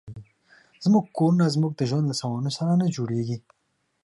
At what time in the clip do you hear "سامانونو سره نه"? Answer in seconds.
2.19-2.87